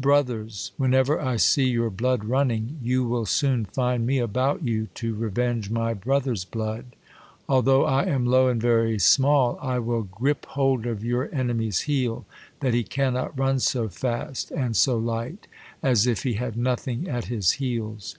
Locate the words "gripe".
10.04-10.46